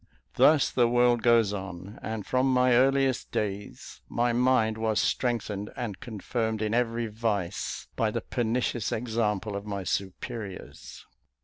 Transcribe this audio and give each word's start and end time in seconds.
Thus 0.33 0.71
the 0.71 0.87
world 0.87 1.21
goes 1.21 1.53
on; 1.53 1.99
and 2.01 2.25
from 2.25 2.51
my 2.51 2.73
earliest 2.73 3.31
days, 3.31 4.01
my 4.09 4.33
mind 4.33 4.79
was 4.79 4.99
strengthened 4.99 5.69
and 5.75 5.99
confirmed 5.99 6.63
in 6.63 6.73
every 6.73 7.05
vice 7.05 7.87
by 7.95 8.09
the 8.09 8.21
pernicious 8.21 8.91
example 8.91 9.55
of 9.55 9.67
my 9.67 9.83
superiors. 9.83 11.05